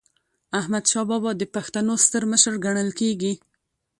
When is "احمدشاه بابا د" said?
0.59-1.43